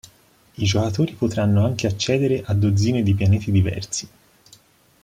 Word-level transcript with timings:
I 0.55 0.65
giocatori 0.65 1.13
potranno 1.13 1.63
anche 1.63 1.85
accedere 1.85 2.41
a 2.47 2.55
dozzine 2.55 3.03
di 3.03 3.13
pianeti 3.13 3.51
diversi. 3.51 4.09